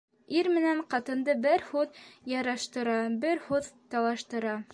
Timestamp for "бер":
1.45-1.65, 3.27-3.45